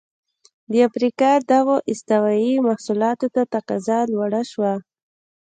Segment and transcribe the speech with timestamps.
[0.71, 4.73] د افریقا دغو استوايي محصولاتو ته تقاضا لوړه شوه.